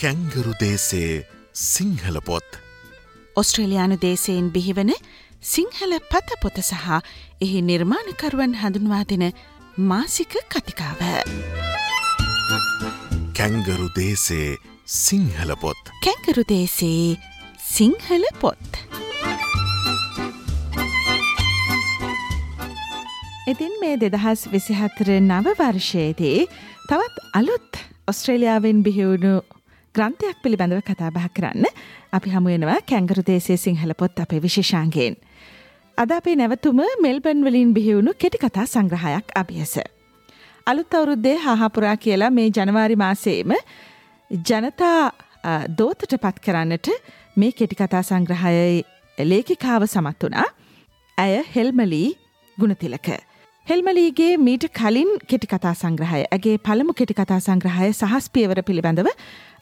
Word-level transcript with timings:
Kangaroo 0.00 0.52
දේසේ 0.60 1.16
Sinhala 1.62 2.18
පොත් 2.28 2.54
ඔස්ට්‍රේලයානු 3.40 3.96
දේශයෙන් 4.04 4.46
බිහිවන 4.54 4.92
සිංහල 5.48 5.92
පත 6.12 6.38
පොත 6.44 6.60
සහ 6.62 6.86
එහි 7.46 7.60
නිර්මාණකරුවන් 7.70 8.54
හඳුන්වා 8.62 9.02
දෙන 9.10 9.24
මාසික 9.90 10.38
කතිකාව. 10.54 11.02
කැංගරු 13.38 13.90
දේසේ 13.98 14.48
සිංහල 15.02 15.54
පොත් 15.66 15.92
කැකරු 16.08 16.46
දේශේ 16.54 17.20
සිංහල 17.68 18.26
පොත්. 18.40 18.72
ඉතින් 23.52 23.78
මේ 23.84 24.00
දෙදහස් 24.00 24.48
විසිහතර 24.56 25.14
නව 25.20 25.56
වර්ෂයේදී 25.62 26.50
තවත් 26.88 27.30
අලුත් 27.34 27.82
ඔස්ට්‍රේලියාවෙන් 28.08 28.86
බිහිවුණු 28.86 29.38
ග්‍රන්ථයක් 29.94 30.36
පිළිබඳව 30.42 30.82
කතාබහ 30.86 31.24
කරන්න 31.36 31.66
අපි 32.12 32.30
හමුවෙනවා 32.30 32.78
කැංගරු 32.90 33.22
දේශය 33.26 33.56
සිංහල 33.56 33.92
පොත් 33.94 34.20
අපේ 34.24 34.40
විශේෂාන්ගේෙන්. 34.44 35.16
අද 35.98 36.10
අපේ 36.10 36.36
නැවතුම 36.36 36.82
මෙල්බන් 37.04 37.40
වලින් 37.46 37.72
බිහිවුණු 37.74 38.12
කෙටි 38.14 38.38
කතා 38.38 38.66
සංග්‍රහයක් 38.66 39.34
අභියස. 39.34 39.74
අලුත් 40.66 40.94
අවුරුද්දේ 40.94 41.36
හාහපුරා 41.38 41.96
කියලා 41.96 42.30
මේ 42.30 42.48
ජනවාරි 42.50 42.96
මාසේම 42.96 43.54
ජනතා 44.30 45.00
දෝතට 45.78 46.14
පත් 46.16 46.36
කරන්නට 46.46 46.92
මේ 47.36 47.52
කෙටිකතා 47.52 48.02
සංග්‍රහයයි 48.02 48.84
ලේඛිකාව 49.18 49.88
සමත් 49.88 50.22
වනා 50.22 50.46
ඇය 51.18 51.42
හෙල්මලී 51.56 52.08
ගුණතිලක. 52.58 53.10
හෙල්මලීගේ 53.66 54.32
මීට 54.38 54.64
කලින් 54.72 55.10
කෙටිකතා 55.26 55.74
සංග්‍රහය 55.74 56.22
ඇගේ 56.28 56.56
පළමු 56.66 56.92
කෙටිකතා 56.94 57.40
සංග්‍රහය 57.40 57.92
සහස් 57.92 58.26
පියවර 58.30 58.62
පිළිබඳව 58.62 59.08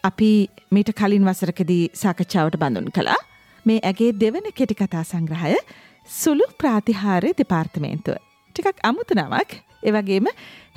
අපි 0.04 0.30
මීට 0.70 0.91
කලින් 0.92 1.24
වසරකදී 1.24 1.91
සාකච්ඡාවට 1.94 2.56
බඳුන් 2.56 2.91
කළා 2.92 3.20
මේ 3.66 3.80
ඇගේ 3.82 4.10
දෙවන 4.14 4.46
කෙටිකතා 4.54 5.04
සංග්‍රහය 5.04 5.56
සුළු 6.08 6.46
ප්‍රාතිහාරය 6.58 7.32
දෙපාර්තමේන්තුව. 7.32 8.19
ටිකක් 8.56 8.78
අමුතුනාවක් 8.82 9.56
එවගේම 9.82 10.28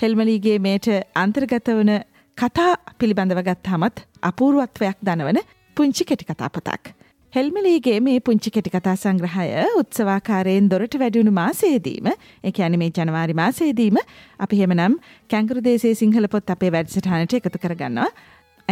හෙල්මලීගේ 0.02 0.58
මේට 0.60 0.88
අන්තර්ගත 1.16 1.70
වන 1.72 1.94
කතා 2.38 2.72
පිළිබඳව 3.00 3.44
ගත්තාමත් 3.44 4.04
අපූරුවත්වයක් 4.22 4.98
දනවන 5.02 5.40
පුංචි 5.78 6.04
කෙටිකතා 6.06 6.50
පොතක්. 6.50 6.94
හෙල්මලීගේ 7.34 8.00
මේ 8.02 8.20
පුංචි 8.20 8.52
කෙටිකතා 8.52 8.96
සංග්‍රහය 8.96 9.46
උත්සවාකාරයෙන් 9.80 10.66
දොරට 10.70 10.98
වැඩුණු 11.00 11.32
මාසේදීම 11.34 12.12
එක 12.44 12.60
ඇන 12.60 12.76
මේ 12.80 12.92
ජනවාරි 12.92 13.34
මාසේදීම 13.34 14.00
අපි 14.40 14.62
හෙමනම් 14.62 14.98
කැංගරු 15.30 15.64
දේශේ 15.64 15.96
සිංහල 15.96 16.28
පොත් 16.28 16.50
අපේ 16.50 16.72
වැඩසටහනට 16.72 17.38
එකතු 17.40 17.62
කරගන්නවා 17.64 18.10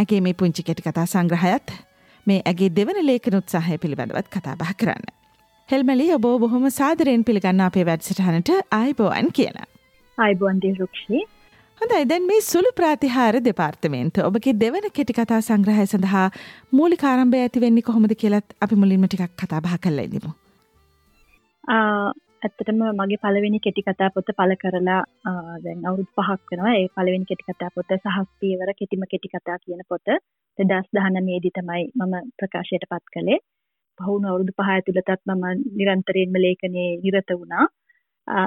ඇගේ 0.00 0.20
මේ 0.26 0.36
පුංචි 0.40 0.66
කෙටිකතා 0.68 1.06
සංග්‍රහයත් 1.06 1.74
මේ 2.26 2.40
ඇගේ 2.44 2.70
දෙවන 2.76 3.00
ලේඛන 3.06 3.40
උත්සාහය 3.40 3.80
පිළිබඳවත් 3.82 4.30
කතා 4.36 4.54
බහ 4.56 4.72
කරන්න. 4.80 5.04
හෙල්මලි 5.68 6.06
ඔබ 6.14 6.30
බොහොම 6.42 6.70
සාදරයෙන් 6.70 7.24
පිළිගන්න 7.24 7.66
අපේ 7.66 7.84
වැඩසටහනට 7.88 8.50
ආයිබෝවන් 8.78 9.28
කියලා. 9.32 9.68
අයිබෝන්දී 10.18 10.74
රුක්ෂී 10.80 11.22
හොඳයි 11.80 12.08
දැන් 12.08 12.24
මේ 12.24 12.40
සුළු 12.42 12.70
ප්‍රාතිහාර 12.78 13.36
දෙපාර්තමේන්ත 13.44 14.18
ඔබගේ 14.22 14.56
දෙවන 14.62 14.88
කෙටිකතා 14.96 15.40
සංග්‍රහය 15.42 15.86
සඳහා 15.86 16.24
මූලික 16.72 17.04
ආරම්භය 17.04 17.44
ඇති 17.44 17.62
වෙන්නේ 17.62 17.86
කොහොමද 17.86 18.16
කියලත් 18.22 18.56
අපි 18.60 18.80
මුලින්ම 18.82 19.06
ටිකක් 19.06 19.36
කතා 19.42 19.60
බහ 19.60 19.78
කරලා 19.84 20.08
ඉඳිමු. 20.08 20.32
ඇත්තටම 22.42 22.78
මගේ 22.98 23.18
පළවෙනි 23.18 23.58
කෙටි 23.58 23.82
කතා 23.82 24.10
පොත 24.10 24.28
පළ 24.32 24.52
කරලා 24.56 25.00
දැන් 25.64 25.80
අවුරුදු 25.84 26.12
පහක් 26.18 26.46
වෙනවා 26.50 26.74
ඒ 26.74 26.86
පළවෙනි 26.90 27.28
කෙටි 27.30 27.44
කතා 27.48 27.70
පොත 27.74 27.90
සහස් 27.96 28.28
පියවර 28.40 28.70
කෙටිම 28.74 29.02
කෙටි 29.10 29.28
කතා 29.28 29.56
කියන 29.58 29.82
පොත 29.88 30.06
2019 30.58 31.42
දී 31.42 31.52
තමයි 31.52 31.84
මම 31.98 32.14
ප්‍රකාශයට 32.38 32.86
පත් 32.90 33.04
කළේ. 33.14 33.38
පහුණු 33.98 34.26
අවුරුදු 34.28 34.52
පහ 34.52 34.68
ඇතුළතත් 34.68 35.10
මම 35.28 35.44
නිරන්තරයෙන්ම 35.76 36.34
ලේඛනයේ 36.36 36.90
නිරත 37.02 37.30
වුණා. 37.34 37.64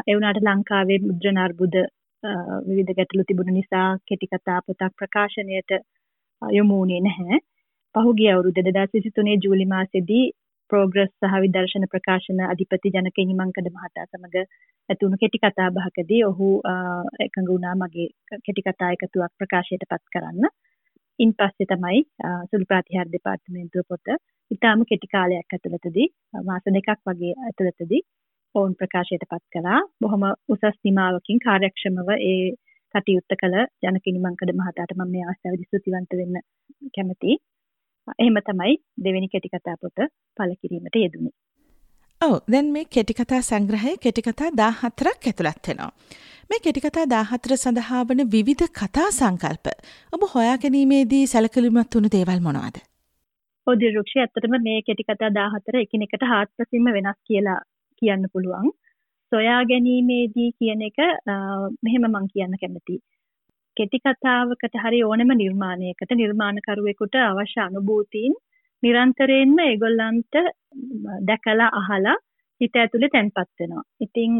ඒ 0.01 0.15
වුණාට 0.15 0.43
ලංකාවේ 0.43 0.99
මුද්‍රණ 1.01 1.39
අර්බුද 1.39 1.75
විවිධ 2.67 2.93
ගැටලු 2.93 3.23
තිබුණ 3.23 3.53
නිසා 3.53 3.87
කෙටි 4.07 4.27
කතා 4.27 4.59
පොතක් 4.61 4.93
ප්‍රකාශනයට 4.97 5.71
යොමු 6.41 6.75
වුණේ 6.75 7.01
නැහැ. 7.01 7.43
පහුගිය 7.95 8.31
අවුරුදු 8.31 8.61
2023 8.63 9.43
ජූලි 9.43 9.65
මාසෙදී 9.67 10.25
ප්‍රෝග්‍රස් 10.73 11.11
සහ 11.21 11.39
විදර්ශන 11.41 11.85
ප්‍රකාශන 11.89 12.39
අධිපති 12.45 12.91
ජනක 12.93 13.23
හිමංකඩ 13.23 13.67
මහතා 13.73 14.05
සමග 14.07 14.45
ඇතුණු 14.89 15.17
කෙටි 15.17 15.41
කතා 15.41 15.69
බහකදී 15.75 16.21
ඔහු 16.25 16.47
එකඟ 17.25 17.49
වුණා 17.49 17.73
මගේ 17.77 18.07
කෙටි 18.39 18.63
කතා 18.63 18.89
එකතුවක් 18.95 19.33
ප්‍රකාශයට 19.39 19.85
පත් 19.91 20.03
කරන්න. 20.13 20.47
ඉන් 21.19 21.31
පස්සේ 21.33 21.69
තමයි 21.69 22.01
සුළු 22.49 22.65
ප්‍රාතිහාර 22.65 23.11
දෙපාර්තමේන්තුව 23.11 23.85
පොත 23.89 24.13
ඉතාම 24.51 24.83
කෙටි 24.89 25.11
කාලයක් 25.13 25.55
ඇතුළතදී 25.55 26.07
මාස 26.43 26.67
දෙකක් 26.69 26.91
වගේ 27.07 27.33
ඇතුළතදී 27.43 28.01
ඔවුන් 28.55 28.75
ප්‍රකාශයට 28.75 29.29
පත් 29.29 29.45
කළා. 29.53 29.79
බොහොම 30.01 30.23
උසස් 30.49 30.65
සීමාවකින් 30.73 31.39
කාර්යක්ෂමව 31.39 32.13
ඒ 32.21 32.43
කටයුත්ත 32.93 33.39
කළ 33.41 33.55
ජනක 33.83 34.05
හිමංකඩ 34.09 34.57
මහතාට 34.57 34.91
මම 34.93 35.09
මේ 35.11 35.25
අවස්ථාවේදී 35.25 35.69
ස්තුතිවන්ත 35.69 36.19
වෙන්න 36.19 36.45
කැමතියි. 36.95 37.41
එහෙම 38.07 38.37
තමයි 38.49 38.75
දෙවෙනි 39.05 39.27
කෙටිකතා 39.33 39.75
පොත 39.81 39.97
පළ 40.37 40.53
කිරීමට 40.61 40.95
යෙදුනේ. 41.03 41.33
ඔව් 42.21 42.35
දැන් 42.51 42.71
මේ 42.75 42.85
කෙටිකතා 42.95 43.41
සංග්‍රහය 43.49 43.97
කෙටිකතා 44.03 44.49
14ක් 44.61 45.31
ඇතුළත් 45.31 45.67
වෙනවා. 45.67 45.91
මේ 46.49 46.59
කෙටිකතා 46.65 47.05
14 47.15 47.57
සඳහා 47.63 48.01
වන 48.09 48.23
විවිධ 48.33 48.65
කතා 48.79 49.09
සංකල්ප 49.19 49.67
ඔබ 50.15 50.25
හොයා 50.35 50.57
ගැනීමේදී 50.63 51.23
සැලකිලිමත් 51.33 51.95
වුණු 51.95 52.13
දේවල් 52.15 52.41
මොනවාද? 52.47 52.77
ඔව් 53.67 53.79
දිරුක්ෂි 53.81 54.23
ඇත්තටම 54.23 54.55
මේ 54.67 54.79
කෙටිකතා 54.87 55.29
14 55.39 55.83
එකිනෙකට 55.85 56.23
හාත්පසින්ම 56.31 56.93
වෙනස් 56.97 57.19
කියලා 57.27 57.59
කියන්න 58.01 58.31
පුළුවන්. 58.33 58.69
සොයා 59.31 59.61
ගැනීමේදී 59.71 60.49
කියන 60.59 60.81
එක 60.89 60.99
මෙහෙම 61.85 62.05
මම 62.09 62.27
කියන්න 62.33 62.59
කැමතියි. 62.61 62.99
කෙටි 63.77 63.99
කතාවකට 63.99 64.75
හරි 64.83 64.99
ඕනම 65.03 65.31
නිර්මාණයකට 65.35 66.11
නිර්මාණකරුවෙකුට 66.15 67.15
අවශ්‍ය 67.21 67.59
අනුභූතීන් 67.61 68.33
නිරන්තරයෙන්ම 68.83 69.57
ඒගොල්ලන්ට 69.61 70.35
දැකලා 71.29 71.69
අහලා 71.79 72.17
හිත 72.61 72.75
ඇතුලේ 72.75 73.13
තැන්පත් 73.13 73.49
වෙනවා. 73.59 73.83
ඉතින් 74.01 74.31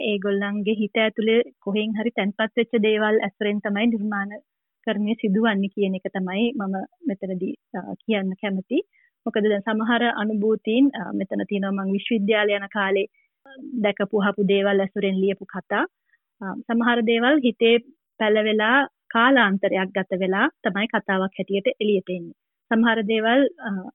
ඒගොල්ලන්ගේ 0.00 0.78
හිත 0.80 0.96
ඇතුලේ 0.96 1.40
කොහෙන් 1.60 1.96
හරි 1.98 2.12
තැන්පත් 2.12 2.54
වෙච්ච 2.56 2.78
දේවල් 2.86 3.20
ඇසුරෙන් 3.20 3.60
තමයි 3.60 3.86
නිර්මාණ 3.88 4.38
කරන්නේ 4.86 5.20
සිදුවන්නේ 5.22 5.74
කියන 5.74 5.98
එක 5.98 6.08
තමයි 6.12 6.46
මම 6.58 6.74
මෙතනදී 7.08 7.54
කියන්න 8.02 8.32
කැමති. 8.40 8.78
මොකද 9.26 9.44
දැන් 9.44 9.66
සමහර 9.66 10.02
අනුභූතීන් 10.14 10.90
මෙතන 11.14 11.46
තියෙනවා 11.48 11.76
මම 11.78 11.94
විශ්වවිද්‍යාලය 11.96 12.58
යන 12.58 12.68
කාලේ 12.76 13.06
දැකපු 13.84 14.24
හපු 14.26 14.48
දේවල් 14.52 14.80
ඇසුරෙන් 14.80 15.20
ලියපු 15.22 15.44
කතා. 15.46 15.84
සමහර 16.66 16.98
දේවල් 17.10 17.36
හිතේ 17.46 17.76
පැලවෙලා 18.20 18.78
කාලාන්තරයක් 19.14 19.90
ගත 19.96 20.20
වෙලා 20.22 20.46
තමයි 20.62 20.88
කතාවක් 20.88 21.38
හැටියට 21.38 21.68
එළියට 21.74 22.10
එන්නේ. 22.16 22.36
සමහර 22.70 23.00
දේවල් 23.10 23.42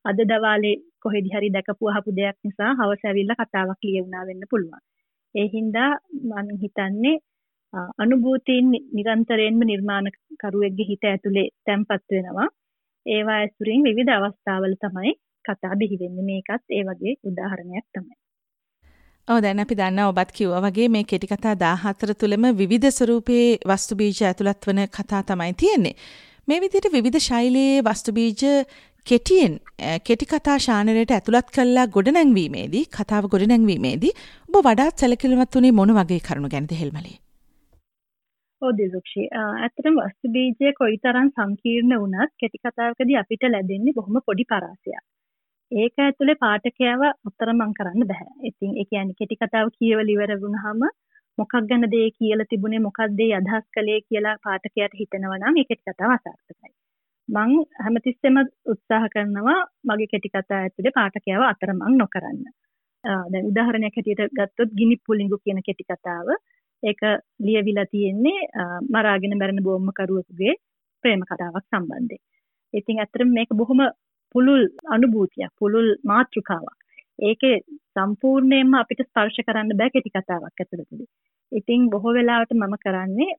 අද 0.09 0.19
දවාලේ 0.29 0.81
කොහෙදි 1.03 1.33
හරි 1.33 1.49
දැකපු 1.55 1.91
අහපු 1.91 2.15
දෙයක් 2.19 2.37
නිසා 2.43 2.71
හවස 2.79 3.03
ඇවිල්ලා 3.05 3.41
කතාවක් 3.41 3.81
ලියවුණා 3.87 4.27
වෙන්න 4.29 4.49
පුළුවන්. 4.51 4.81
ඒ 5.35 5.47
හින්දා 5.53 5.91
මම 6.23 6.49
හිතන්නේ 6.63 7.17
අනුභූතීන් 7.97 8.67
නිරන්තරයෙන්ම 8.95 9.61
නිර්මාණකරුවෙක්ගේ 9.65 10.89
හිත 10.89 11.03
ඇතුලේ 11.03 11.47
තැම්පත් 11.65 12.03
වෙනවා. 12.11 12.49
ඒවා 13.05 13.37
ඇසුරින් 13.37 13.85
විවිධ 13.87 14.13
අවස්ථාවල 14.15 14.75
තමයි 14.83 15.13
කතා 15.45 15.79
බිහි 15.79 16.01
වෙන්නේ. 16.01 16.27
මේකත් 16.29 16.65
ඒ 16.77 16.83
වගේ 16.87 17.19
උදාහරණයක් 17.29 17.87
තමයි. 17.93 18.15
ඔව් 19.27 19.37
දැන් 19.39 19.63
අපි 19.63 19.75
දන්නා 19.79 20.05
ඔබත් 20.11 20.31
කිව්වා 20.37 20.61
වගේ 20.63 20.87
මේ 20.93 21.03
කෙටි 21.05 21.27
කතා 21.27 21.53
14 21.57 22.15
තුලම 22.15 22.47
විවිධ 22.57 22.89
ස්වරූපයේ 22.89 23.51
වස්තු 23.65 23.95
බීජ 23.95 24.19
ඇතුළත් 24.21 24.67
වන 24.67 24.81
කතා 24.97 25.21
තමයි 25.23 25.53
තියෙන්නේ. 25.61 25.93
මේ 26.47 26.59
විදිහට 26.59 26.89
විවිධ 26.91 27.19
ශෛලියේ 27.27 27.85
වස්තු 27.87 28.11
බීජ 28.11 28.43
කෙටියෙන් 29.07 29.55
කෙටි 30.03 30.25
කතා 30.25 30.57
ශානරයට 30.65 31.15
ඇතුළත් 31.17 31.55
කළා 31.55 31.87
ගොඩනැංවීමේදී 31.95 32.83
කතාව 32.97 33.29
ගොඩනැංවීමේදී 33.33 34.13
ඔබ 34.49 34.59
වඩාත් 34.67 34.99
සැලකිලිමත් 34.99 35.55
වුණේ 35.55 35.77
මොන 35.79 35.95
වගේ 35.99 36.19
කරුණු 36.27 36.51
ගැනද 36.55 36.75
හෙල්මලේ? 36.81 37.15
ඔව් 38.61 38.75
දිලුක්ෂි. 38.77 39.29
ඇත්තටම 39.39 40.03
වස්තු 40.03 40.35
බීජය 40.35 40.75
කොයිතරම් 40.81 41.31
සංකීර්ණ 41.31 41.99
වුණත් 42.03 42.35
කෙටි 42.43 42.63
කතාවකදී 42.65 43.19
අපිට 43.23 43.51
ලැබෙන්නේ 43.55 43.95
බොහොම 43.97 44.23
පොඩි 44.27 44.51
පරාසයක්. 44.51 45.03
ඒක 45.73 45.95
ඇතුලේ 45.97 46.41
පාඨකයව 46.41 47.01
අතරමං 47.27 47.71
කරන්න 47.77 48.07
බෑ. 48.09 48.27
ඉතින් 48.49 48.71
ඒ 48.79 48.85
කියන්නේ 48.89 49.17
කෙටි 49.19 49.35
කතාව 49.37 49.67
කියවල 49.77 50.09
ඉවර 50.15 50.33
වුණාම 50.41 50.81
මොකක් 51.37 51.53
ගැනද 51.69 51.95
ඒ 51.99 52.09
කියලා 52.17 52.49
තිබුණේ 52.49 52.85
මොකක්ද 52.87 53.21
ඒ 53.25 53.31
අදහස් 53.37 53.65
කළේ 53.75 53.99
කියලා 54.09 54.35
පාඨකයාට 54.45 54.97
හිතෙනවා 54.99 55.39
නම් 55.39 55.57
ඒ 55.61 55.69
කෙටි 55.69 55.85
කතාව 55.87 56.11
අසාර්ථකයි. 56.15 56.73
මං 57.29 57.51
හැමතිස්සෙම 57.83 58.37
උත්සාහ 58.73 59.05
කරනවා 59.13 59.59
මගේ 59.85 60.11
කෙටි 60.13 60.29
කතා 60.29 60.59
ඇතුලේ 60.59 60.97
පාඨකයව 60.99 61.41
අතරමං 61.43 61.97
නොකරන්න. 61.97 62.43
දැන් 63.31 63.49
උදාහරණයක් 63.51 63.97
හැටියට 63.97 64.35
ගත්තොත් 64.37 64.77
ගිනි 64.79 64.95
පුලිඟු 65.05 65.37
කියන 65.37 65.59
කෙටි 65.67 65.83
කතාව 65.85 66.27
ඒක 66.83 67.01
ලියවිලා 67.39 67.87
තියෙන්නේ 67.87 68.39
මරාගෙන 68.91 69.37
මැරෙන 69.37 69.65
බෝම්මකරුවෙකුගේ 69.65 70.53
ප්‍රේම 71.03 71.21
කතාවක් 71.29 71.65
සම්බන්ධයෙන්. 71.65 72.23
ඉතින් 72.73 72.99
ඇත්තටම 72.99 73.29
මේක 73.37 73.51
බොහොම 73.53 73.81
පුළුල් 74.33 74.63
අනුභූතියක් 74.95 75.51
පුළුල් 75.59 75.89
මාතෘකාවක්. 76.11 76.79
ඒකේ 77.21 77.55
සම්පූර්ණයෙන්ම 77.93 78.73
අපිට 78.75 79.03
ස්පර්ශ 79.03 79.39
කරන්න 79.47 79.77
බෑ 79.79 79.93
කෙටි 79.95 80.13
කතාවක් 80.15 80.61
ඇතුළතදී. 80.61 81.07
ඉතින් 81.51 81.89
බොහෝ 81.89 82.13
වෙලාවට 82.13 82.53
මම 82.55 82.75
කරන්නේ 82.85 83.31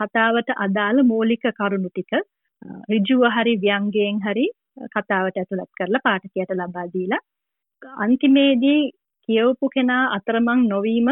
කතාවට 0.00 0.50
අදාළ 0.66 0.98
මූලික 1.10 1.44
කරුණු 1.58 1.90
ටික 1.90 2.12
ඍජුව 2.92 3.22
හරි 3.36 3.54
ව්‍යංගයෙන් 3.64 4.20
හරි 4.26 4.46
කතාවට 4.94 5.40
ඇතුළත් 5.42 5.70
කරලා 5.80 6.06
පාඨකයාට 6.06 6.56
ලබා 6.58 6.86
දීලා 6.94 7.22
අන්තිමේදී 8.04 8.80
කියවපු 9.28 9.74
කෙනා 9.74 10.04
අතරමං 10.16 10.62
නොවීම 10.68 11.10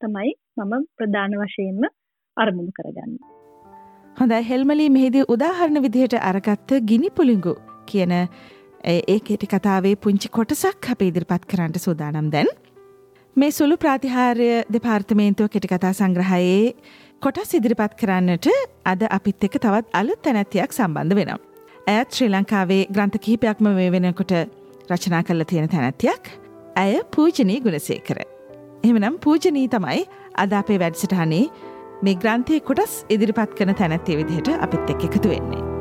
තමයි 0.00 0.32
මම 0.58 0.82
ප්‍රධාන 0.96 1.38
වශයෙන්ම 1.42 1.84
අරමුණු 2.36 2.72
කරගන්නේ. 2.78 3.22
හොඳයි 4.16 4.42
හෙල්මලී 4.50 4.90
මෙහිදී 4.96 5.28
උදාහරණ 5.34 5.84
විදිහට 5.86 6.20
අරගත්ත 6.22 6.74
ගිනි 6.90 7.10
පුළිඟු 7.16 7.54
කියන 7.90 8.12
ඒ 8.84 9.18
කෙටි 9.28 9.46
කතාවේ 9.46 9.96
පුංචි 9.96 10.28
කොටසක් 10.28 10.90
අප 10.92 11.02
ඉදිරිපත් 11.02 11.48
කරන්නට 11.50 11.80
සූදානම් 11.86 12.30
දැන්. 12.34 12.50
මේ 13.36 13.50
සුළු 13.50 13.76
ප්‍රාතිහාර්ය 13.76 14.50
දෙපාර්තමේන්තුව 14.74 15.48
කෙටිකතා 15.54 15.92
සංග්‍රහයේ 16.00 16.74
කොටස් 17.22 17.54
ඉදිරිපත් 17.58 17.96
කරන්නට 18.00 18.46
අද 18.92 19.02
අපිත් 19.10 19.44
එක 19.48 19.58
තවත් 19.58 19.98
අලුත් 20.00 20.22
තැනැතියක් 20.22 20.76
සම්බන්ධ 20.78 21.16
වෙනම්. 21.18 21.40
ඇත් 21.86 22.08
ශ්‍රී 22.10 22.30
ලංකාවේ 22.30 22.82
ග්‍රන්ථ 22.94 23.18
කිහිපයක්ම 23.18 23.68
මේ 23.78 23.90
වෙනකොට 23.94 24.34
රචනා 24.90 25.22
කරලා 25.28 25.50
තියෙන 25.50 25.68
තැනැත්තියක් 25.68 26.32
ඇය 26.76 27.02
පූජනී 27.16 27.60
ගුණසේකර. 27.66 28.18
එහෙමනම් 28.84 29.20
පූජනී 29.26 29.68
තමයි 29.68 30.08
අද 30.36 30.58
අපේ 30.62 30.80
වැඩසටහනේ 30.82 31.44
මේ 32.02 32.18
ග්‍රන්ථය 32.22 32.60
කොටස් 32.60 33.04
ඉදිරිපත් 33.08 33.54
කන 33.58 33.78
තැනැත්තේ 33.80 34.18
විදිහට 34.20 34.52
අපිත් 34.58 34.90
එක් 34.90 35.08
එකතු 35.10 35.28
වෙන්නේ. 35.28 35.73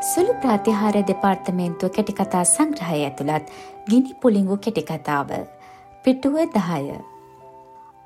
සුළු 0.00 0.34
ප්‍රාතිහාර 0.42 0.96
දෙපාර්තමේන්තුව 1.02 1.90
කෙටිකතා 1.96 2.44
සංග්‍රහය 2.44 2.98
ඇතුළත් 2.98 3.50
ගිනි 3.88 4.14
පුළිඟු 4.22 4.56
කෙටිකතාව. 4.56 5.32
පිටුව 6.04 6.36
දහය. 6.54 6.94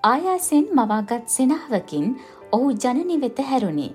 ආයාසෙන් 0.05 0.65
මවාගත් 0.73 1.29
සෙනාවකින් 1.29 2.09
ඔහු 2.53 2.73
ජනනි 2.85 3.21
වෙත 3.21 3.39
හැරුණි. 3.51 3.89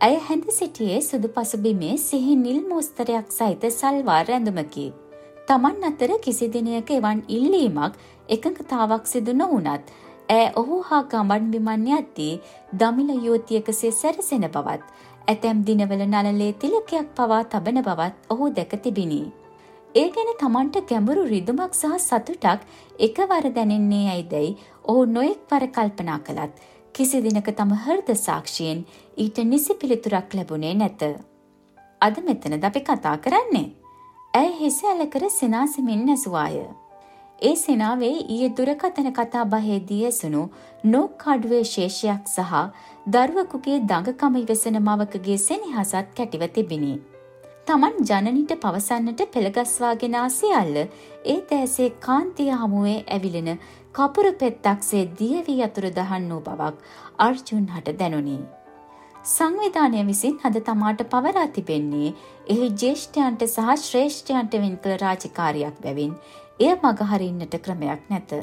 ඇය 0.00 0.16
හැඳ 0.28 0.48
සිටියේ 0.50 1.02
සුදු 1.02 1.28
පසුබිමේ 1.28 1.98
සිහි 1.98 2.36
නිල් 2.36 2.60
මෝස්තරයක් 2.70 3.28
සහිත 3.30 3.68
සල්වාර් 3.70 4.26
ඇඳුමකි. 4.30 4.86
තමන් 5.48 5.88
අතර 5.90 6.16
කිසි 6.24 6.48
දිනයක 6.48 6.90
එවන් 6.90 7.22
ඉල්ලීමක් 7.28 8.00
එකඟතාවක් 8.28 9.04
සිදු 9.06 9.32
නොවනත් 9.34 9.94
ඇය 10.28 10.46
ඔහු 10.56 10.82
හා 10.82 11.04
ගමන් 11.10 11.50
බිමන් 11.52 11.88
යද්දී 11.94 12.34
දමිල 12.74 13.10
යුවතියකසේ 13.26 13.92
සැරසෙන 13.92 14.46
බවත් 14.48 14.82
ඇතැම් 15.28 15.64
දිනවල 15.66 16.02
නලලේ 16.06 16.52
තිලකයක් 16.54 17.08
පවා 17.16 17.40
තබන 17.46 17.80
බවත් 17.82 18.30
ඔහු 18.30 18.50
දැක 18.50 18.72
තිබිණි. 18.82 19.22
ඒ 19.94 20.08
ගැන 20.10 20.30
තමන්ට 20.40 20.88
ගැඹුරු 20.90 21.22
රිදුමක් 21.26 21.74
සහ 21.74 21.96
සතුටක් 22.00 22.66
එකවර 22.98 23.46
දැනෙන්නේ 23.56 24.06
ඇයිදැයි 24.08 24.56
ඔහු 24.84 25.04
නොයෙක් 25.08 25.42
වර 25.50 25.66
කල්පනා 25.76 26.18
කළත් 26.26 26.64
කිසි 26.94 27.22
දිනක 27.22 27.48
තම 27.52 27.72
හෘද 27.84 28.10
සාක්ෂියෙන් 28.18 28.84
ඊට 29.16 29.38
නිසි 29.44 29.74
පිළිතුරක් 29.74 30.34
ලැබුණේ 30.34 30.74
නැත. 30.74 31.02
අද 32.00 32.16
මෙතනද 32.26 32.64
අපි 32.64 32.80
කතා 32.82 33.16
කරන්නේ. 33.18 33.68
ඇය 34.34 34.50
හිස 34.60 34.78
ඇලකර 34.84 35.24
සිනාසමින් 35.30 36.06
නැසුවාය. 36.06 36.56
ඒ 37.42 37.54
සෙනාවේ 37.56 38.14
ඊයේ 38.24 38.50
දුරකථන 38.56 39.08
කතා 39.12 39.44
බහේදී 39.46 40.02
ඇසුණු 40.04 40.42
නෝක් 40.86 41.16
කඩුවේ 41.18 41.64
ශේෂයක් 41.70 42.28
සහ 42.28 42.52
දරුවකුගේ 43.06 43.80
දඟකම 43.82 44.36
ඉවසන 44.38 44.76
මවකගේ 44.80 45.34
සෙනෙහසත් 45.38 46.14
කැටිව 46.16 46.44
තිබිණි. 46.48 46.92
තමන් 47.66 47.98
ජනනිට 48.02 48.54
පවසන්නට 48.58 49.20
පෙළගස්වාගෙන 49.28 50.16
ආසියල්ල 50.16 50.78
ඒ 50.78 51.36
තෑසේ 51.50 51.90
කාන්තිය 52.00 52.48
හමුවේ 52.54 52.96
ඇවිලෙන 53.08 53.50
කපුරු 53.94 54.32
පෙත්තක්සේ 54.34 55.04
දියවී 55.20 55.58
අතුර 55.62 55.88
දහන් 55.92 56.30
වූ 56.30 56.40
බවක් 56.40 56.74
අර්ජුන් 57.18 57.68
හට 57.68 57.96
දැනුනි. 57.98 58.38
සංවිධානය 59.26 60.00
විසින් 60.06 60.40
අද 60.42 60.58
තමාට 60.62 61.06
පවරා 61.10 61.46
තිබෙන්නේ 61.52 62.16
එහි 62.48 62.72
ජේෂ්ඨයන්ට 62.78 63.48
සහ 63.48 63.70
ශ්‍රේෂ්ඨයන්ට 63.82 64.58
වෙන් 64.58 64.76
කළ 64.78 64.98
රාජකාරියක් 64.98 65.80
බැවින් 65.80 66.18
එය 66.60 66.74
මගහරින්නට 66.82 67.62
ක්‍රමයක් 67.62 68.10
නැත. 68.10 68.38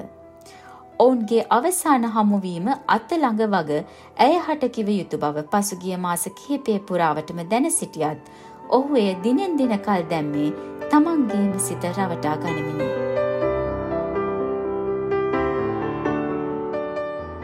ඔවුන්ගේ 1.02 1.44
අවසාන 1.50 2.04
හමුවීම 2.08 2.68
අත 2.90 3.14
ළඟ 3.14 3.40
වග 3.48 3.78
ඇය 4.20 4.36
හට 4.40 4.68
කිව 4.76 4.90
යුතු 4.92 5.18
බව 5.18 5.44
පසුගිය 5.48 5.96
මාස 6.00 6.26
කිහිපය 6.32 6.76
පුරාවටම 6.88 7.40
දැන 7.52 7.68
සිටියත් 7.72 8.30
ඔහු 8.72 9.00
එය 9.02 9.08
දිනෙන් 9.24 9.56
දින 9.60 9.74
කල් 9.80 10.04
දැම්මේ 10.12 10.52
තමන්ගේම 10.92 11.50
සිත 11.60 11.88
රවටා 11.90 12.36
ගනිමිනි. 12.38 12.88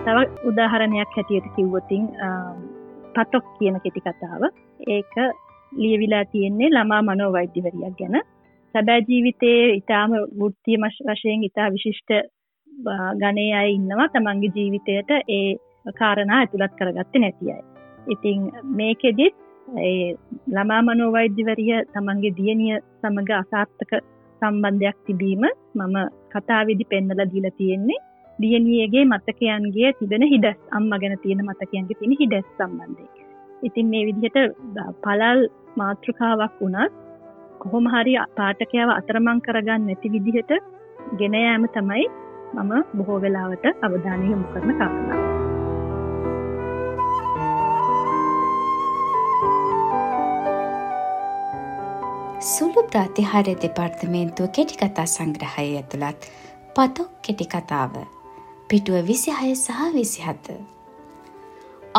තව 0.04 0.18
උදාහරණයක් 0.46 1.12
හැටියට 1.16 1.50
කිව්වොතින් 1.56 2.08
පතොක් 3.16 3.46
කියන 3.58 3.82
කෙටි 3.82 4.02
කතාව 4.02 4.48
ඒක 4.90 5.14
ලියවිලා 5.72 6.26
තියෙන්නේ 6.28 6.70
ළමා 6.70 7.04
මනෝවෛද්‍යවරියක් 7.04 8.00
ගැන 8.00 8.24
සැබෑ 8.76 9.02
ජීවිතයේ 9.10 9.68
ඉතාම 9.76 10.18
වෘත්තිය 10.40 10.78
වශයෙන් 10.84 11.44
ඉතා 11.44 11.70
විශිෂ්ට 11.72 12.20
ගණේ 12.78 13.52
අය 13.54 13.70
ඉන්නවා 13.72 14.08
තමන්ගේ 14.10 14.54
ජීවිතයට 14.56 15.12
ඒ 15.30 15.56
කාරණා 15.96 16.40
ඇතුළත් 16.40 16.74
කරගත්තේ 16.80 17.22
නැති 17.22 17.52
අය. 17.52 17.64
ඉතින් 18.08 18.52
මේකෙදිත් 18.78 19.36
ඒ 19.78 20.16
ළමා 20.50 20.82
මනෝවෛද්‍යවරිය 20.82 21.80
තමන්ගේ 21.94 22.36
දියණිය 22.38 22.76
සමග 23.02 23.30
අසාර්ථක 23.38 23.94
සම්බන්ධයක් 24.42 24.98
තිබීම 25.06 25.44
මම 25.76 25.98
කතාවේදි 26.34 26.86
පෙන්නලා 26.90 27.32
දීලා 27.34 27.58
තියෙන්නේ 27.58 28.04
දියණියගේ 28.40 29.06
මතකයන්ගේ 29.06 29.94
තිබෙන 30.00 30.28
හිඩස් 30.34 30.60
අම්මා 30.72 31.00
ගැන 31.00 31.18
තියෙන 31.24 31.46
මතකයන්ගේ 31.46 31.98
තියෙන 32.00 32.16
හිඩස් 32.22 32.48
සම්බන්ධයෙන්. 32.58 33.10
ඉතින් 33.64 33.88
මේ 33.92 34.06
විදිහට 34.06 34.38
පළල් 35.04 35.42
මාතෘකාවක් 35.76 36.56
වුණත් 36.62 36.94
කොහොම 37.60 37.86
හරි 37.94 38.14
පාඨකයාව 38.38 38.90
අතරමං 38.92 39.44
කරගන්න 39.46 39.88
නැති 39.88 40.14
විදිහට 40.16 40.52
ගෙන 41.20 41.36
යාම 41.38 41.68
තමයි 41.76 42.08
මම 42.54 42.72
බොහෝ 42.98 43.22
වෙලාවට 43.22 43.66
අවධානය 43.84 44.32
යොමු 44.32 44.48
කරන 44.54 44.78
කාරණාව. 44.80 45.26
සුළු 52.48 52.82
ප්‍රාතිහාරය 52.92 53.54
දෙපාර්තමේන්තුව 53.62 54.48
කෙටිකතා 54.56 55.06
සංග්‍රහය 55.06 55.68
ඇතුළත් 55.76 56.32
පතොක් 56.76 57.12
කෙටිකතාව 57.22 57.94
පිටුව 58.70 59.08
විසිහය 59.08 59.56
සහ 59.56 59.94
විසිහත. 59.94 60.77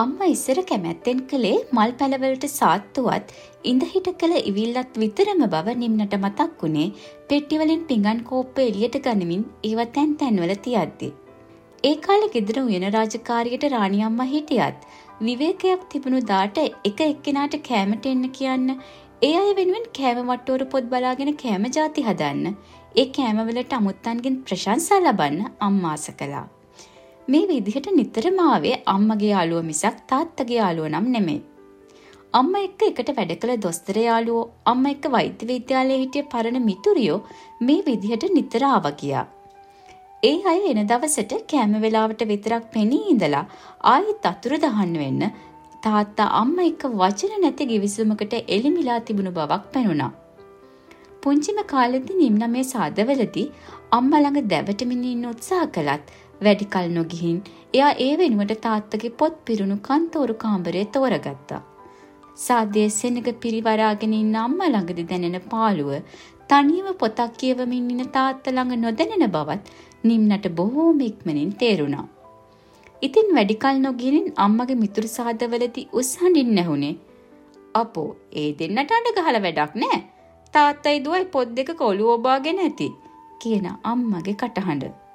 අම්ම 0.01 0.19
ඉස්සර 0.25 0.59
කැමැත්තෙන් 0.71 1.21
කළේ 1.31 1.55
මල් 1.77 1.93
පැලවලට 2.01 2.45
සාත්තුවත් 2.51 3.31
ඉඳහිට 3.71 4.09
කළ 4.21 4.35
ඉවිල්ලත් 4.51 4.99
විතරම 5.03 5.41
බව 5.55 5.75
නිම්නට 5.83 6.15
මතක් 6.19 6.59
වුණේ 6.63 6.89
පෙට්ටිවලින් 7.31 7.83
පිඟන් 7.89 8.21
කෝප්ප 8.29 8.61
එලියට 8.65 8.99
ගනිමින් 9.07 9.43
ඒව 9.69 9.81
තැන් 9.97 10.13
තැන්වල 10.21 10.53
තියද්දි. 10.67 11.09
ඒ 11.85 11.95
කාලෙ 12.05 12.29
ගෙදර 12.35 12.59
උයන 12.63 12.87
රාජකාරියට 12.97 13.65
රාණියම්ම 13.75 14.21
හිටියත් 14.35 14.85
විවේකයක් 15.29 15.89
තිබුණු 15.95 16.21
දාට 16.33 16.61
එක 16.91 17.01
එක්කෙනාට 17.07 17.57
කෑමට 17.71 18.11
එන්න 18.13 18.29
කියන්න 18.39 18.69
ඒ 19.23 19.33
අය 19.41 19.51
වෙනුවෙන් 19.61 19.89
කෑම 19.99 20.23
වට්ටෝරු 20.31 20.69
පොත් 20.75 20.93
බලාගෙන 20.93 21.33
කෑම 21.43 21.67
ජාති 21.79 22.07
හදන්න 22.11 22.55
ඒ 23.01 23.09
කෑමවලට 23.19 23.75
අමුත්තන්ගෙන් 23.81 24.39
ප්‍රශංසා 24.47 25.01
ලබන්න 25.01 25.51
අම්මාස 25.69 26.07
කළා. 26.21 26.47
මේ 27.29 27.47
විදිහට 27.49 27.89
නිතරම 27.97 28.39
ආවේ 28.43 28.77
අම්මගේ 28.93 29.31
යාළුව 29.31 29.65
මිසක් 29.71 29.97
තාත්තගේ 30.11 30.59
යාළුව 30.59 30.87
නම් 30.91 31.07
නෙමෙයි. 31.15 31.41
අම්ම 32.35 32.55
එක්ක 32.61 32.83
එකට 32.87 33.11
වැඩ 33.17 33.33
කළ 33.43 33.61
දොස්තර 33.65 33.99
යාළුවෝ 34.03 34.45
අම්ම 34.73 34.87
එක්ක 34.93 35.09
වෛද්‍ය 35.15 35.49
විද්‍යාලයේ 35.51 35.99
හිටිය 36.03 36.25
පරණ 36.33 36.67
මිතුරියෝ 36.69 37.19
මේ 37.61 37.83
විදිහට 37.87 38.25
නිතර 38.37 38.65
ආවා 38.69 38.95
ගියා. 39.01 39.25
ඒ 40.23 40.39
අය 40.53 40.63
එන 40.71 40.81
දවසට 40.91 41.35
කෑම 41.51 41.75
වෙලාවට 41.83 42.25
විතරක් 42.31 42.65
පෙනී 42.75 43.03
ඉඳලා 43.13 43.45
ආයෙත් 43.93 44.29
අතුරු 44.31 44.59
දහන්න 44.65 44.95
වෙන්න 45.03 45.27
තාත්තා 45.83 46.29
අම්ම 46.41 46.57
එක්ක 46.65 46.87
වචන 47.03 47.35
නැති 47.39 47.69
ගිවිසුමකට 47.73 48.35
එළිමිලා 48.49 49.01
තිබුණු 49.01 49.33
බවක් 49.33 49.65
පෙනුණා. 49.75 50.11
පුංචිම 51.23 51.61
කාලෙදි 51.67 52.17
නිම්නමේ 52.23 52.65
සාදවලදී 52.73 53.47
අම්මා 53.99 54.23
ළඟ 54.23 54.49
දැවටමින් 54.53 55.05
ඉන්න 55.13 55.29
උත්සාහ 55.33 55.67
කළත් 55.77 56.11
වැඩි 56.43 56.67
කල 56.75 56.89
නොගිහින් 56.91 57.39
එයා 57.75 57.93
ඒ 58.07 58.13
වෙනුවට 58.21 58.61
තාත්තගේ 58.67 59.17
පොත් 59.21 59.37
පිරුණු 59.47 59.77
කන්තෝරු 59.89 60.35
කාමරය 60.45 60.85
තෝරගත්තා. 60.97 61.63
සාදයේ 62.37 62.89
සෙනග 62.91 63.19
පිරිවරාගෙන 63.43 64.15
ඉන්න 64.21 64.37
අම්මා 64.45 64.69
ළඟදි 64.69 65.09
දැනෙන 65.11 65.39
පාළුව 65.53 65.91
තනියම 66.51 66.89
පොතක් 67.01 67.33
කියවමින් 67.41 67.91
ඉන්න 67.95 68.13
තාත්තා 68.17 68.55
ළඟ 68.55 68.85
නොදැනෙන 68.85 69.27
බවත් 69.37 69.65
නිම්නට 70.05 70.47
බොහෝම 70.59 71.01
ඉක්මනින් 71.01 71.51
තේරුණා. 71.63 72.07
ඉතින් 73.03 73.29
වැඩිකල් 73.37 73.81
නොගිරින් 73.87 74.29
අම්මගේ 74.37 74.79
මිතුරු 74.85 75.09
සාදවලදී 75.09 75.89
උස් 75.93 76.13
හඬින් 76.21 76.55
නැහුණේ. 76.55 76.95
අපෝ 77.75 78.09
ඒ 78.43 78.49
දෙන්නට 78.59 78.95
අඩ 78.99 79.11
ගහල 79.17 79.41
වැඩක් 79.47 79.75
නෑ. 79.83 80.01
තාත්තයි 80.55 81.05
දුවයි 81.05 81.27
පොත් 81.35 81.51
දෙක 81.59 81.71
කොළු 81.83 82.09
ඔබාගෙන 82.15 82.65
ඇති 82.67 82.89
කියන 83.43 83.69
අම්මගේ 83.85 84.35
කටහඬ. 84.35 85.08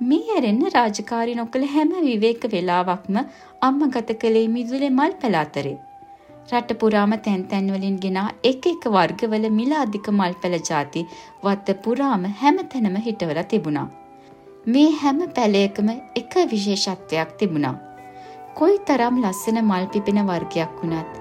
මේ 0.00 0.34
ඇරෙන්න 0.34 0.60
රාජකාරි 0.74 1.32
නොකළ 1.38 1.64
හැම 1.74 1.88
විවේක 2.02 2.44
වෙලාවක්ම 2.52 3.16
අම්ම 3.68 3.80
ගත 3.94 4.14
කළේ 4.22 4.48
මිදුලේ 4.56 4.90
මල් 4.90 5.14
පැල 5.22 5.36
අතරේ. 5.40 5.76
රට 6.50 6.76
පුරාම 6.82 7.14
තැන් 7.24 7.42
තැන්වලින් 7.52 7.96
ගෙනා 8.04 8.28
එක 8.50 8.68
එක 8.72 8.86
වර්ගවල 8.96 9.48
මිල 9.56 9.72
අධික 9.80 10.06
මල් 10.12 10.36
පැල 10.42 10.54
ಜಾති 10.68 11.02
වත්ත 11.42 11.76
පුරාම 11.84 12.28
හැම 12.42 12.62
තැනම 12.74 13.00
හිටවලා 13.08 13.46
තිබුණා. 13.52 13.88
මේ 14.66 14.86
හැම 15.02 15.20
පැලයකම 15.36 15.90
එක 16.22 16.38
විශේෂත්වයක් 16.52 17.34
තිබුණා. 17.42 17.74
කොයි 18.54 18.78
තරම් 18.86 19.20
ලස්සන 19.24 19.60
මල් 19.64 19.90
පිපෙන 19.92 20.24
වර්ගයක් 20.30 20.80
වුණත් 20.80 21.20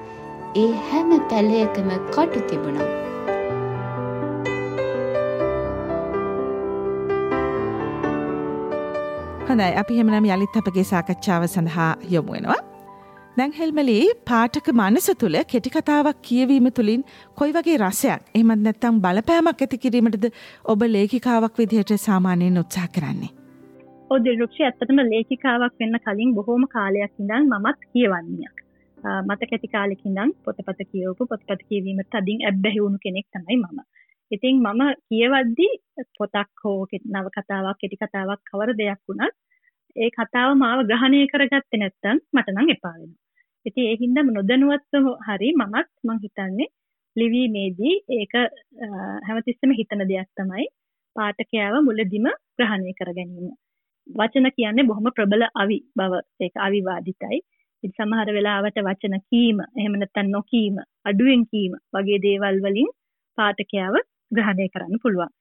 ඒ 0.56 0.72
හැම 0.88 1.12
පැලයකම 1.34 1.92
කටු 2.16 2.48
තිබුණා. 2.50 3.07
හොඳයි 9.50 9.75
අපි 9.80 9.98
හෙමනම් 9.98 10.25
යළිත් 10.34 10.56
අපගේ 10.60 10.84
සාකච්ඡාව 10.88 11.44
සඳහා 11.51 11.92
යොමුවෙනවා. 12.13 12.58
දැන් 13.38 13.54
හෙල්මලි 13.60 13.96
පාටක 14.30 14.68
මනස 14.74 15.08
තුළ 15.22 15.38
කෙටිකතාවක් 15.51 16.18
කියවීම 16.27 16.68
තුළින් 16.80 17.06
කොයි 17.39 17.54
වගේ 17.58 17.77
රසයක් 17.84 18.25
එහමත් 18.39 18.66
නැත්තම් 18.66 18.98
බලපෑමක් 19.06 19.63
ඇති 19.66 19.80
කිරීමටද 19.86 20.27
ඔබ 20.74 20.84
ලේකිකාවක් 20.96 21.62
විදිහට 21.62 21.94
සාමානයෙන් 22.08 22.62
උත්සා 22.63 22.88
කරන්නේ. 22.96 23.32
ඔද 24.16 24.27
රුක්ෂ 24.42 24.60
ඇත්තටම 24.68 25.00
ලේකිකාවක් 25.13 25.80
වෙන්න 25.84 26.00
කලින් 26.08 26.36
බොහෝම 26.39 26.68
කාලයක් 26.75 27.13
ඉඳන් 27.24 27.48
මමත් 27.54 27.89
කියවන්නේයක්. 27.94 28.58
මත 29.27 29.42
කැති 29.51 29.74
කාලෙකින්දන් 29.77 30.36
පොතපත 30.46 30.84
කියවපු 30.92 31.30
පොතපත 31.32 31.63
කියවීමට 31.70 32.12
තදින් 32.18 32.44
ඇබ්බැහිවුණු 32.50 33.00
කෙනෙක් 33.06 33.27
තමයි 33.36 33.58
මම. 33.62 33.80
ඉතින් 34.32 34.56
මම 34.60 34.82
කියවද්දි 35.08 35.68
පොතක් 36.18 36.64
හෝ 36.64 36.80
නව 37.06 37.26
කතාවක් 37.36 37.78
කෙටි 37.82 38.02
කතාවක් 38.02 38.42
කවර 38.50 38.72
දෙයක් 38.80 39.02
වුණත් 39.08 39.36
ඒ 39.96 40.10
කතාව 40.10 40.50
මාව 40.64 40.80
ග්‍රහණය 40.90 41.20
කරගත්තේ 41.28 41.80
නැත්තම් 41.82 42.18
මට 42.34 42.48
නම් 42.54 42.70
එපා 42.76 42.96
වෙනවා. 42.96 43.22
ඉතින් 43.66 43.86
ඒ 43.92 43.96
හින්දා 44.02 44.26
නොදැනුවත්වම 44.30 45.08
හරි 45.28 45.50
මමත් 45.54 45.88
මං 46.06 46.20
හිතන්නේ 46.24 46.68
ලිවීමේදී 47.16 47.96
ඒක 48.18 48.34
හැමතිස්සෙම 49.28 49.72
හිතන 49.80 50.04
දෙයක් 50.12 50.30
තමයි 50.38 50.66
පාඨකයාව 51.16 51.76
මුලදිම 51.88 52.28
ග්‍රහණය 52.58 52.92
කර 53.00 53.10
ගැනීම. 53.18 53.56
වචන 54.08 54.48
කියන්නේ 54.58 54.88
බොහොම 54.90 55.08
ප්‍රබල 55.16 55.44
අවි 55.62 55.78
බව 55.98 56.14
ඒක 56.40 56.54
අවිවාදිතයි. 56.68 57.40
ඉතින් 57.84 57.96
සමහර 57.98 58.30
වෙලාවට 58.36 58.78
වචන 58.82 59.16
කීම 59.30 59.58
එහෙම 59.80 59.96
නැත්නම් 59.96 60.30
නොකීම 60.36 60.76
අඩුවෙන් 61.06 61.44
කීම 61.52 61.74
වගේ 61.94 62.20
දේවල් 62.26 62.58
වලින් 62.66 62.90
පාඨකයාව 63.38 63.96
ග්‍රහණය 64.32 64.68
කරන්න 64.70 65.04
පුළුවන්. 65.04 65.32